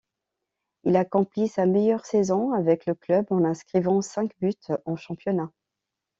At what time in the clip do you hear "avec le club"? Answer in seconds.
2.53-3.27